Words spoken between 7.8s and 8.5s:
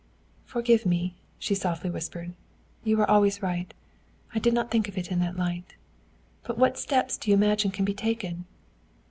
be taken?"